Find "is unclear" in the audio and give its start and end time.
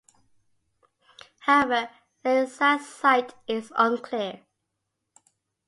3.45-4.41